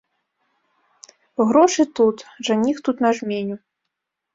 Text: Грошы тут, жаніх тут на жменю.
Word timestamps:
Грошы 1.51 1.83
тут, 2.01 2.27
жаніх 2.51 2.77
тут 2.89 2.97
на 3.09 3.17
жменю. 3.19 3.65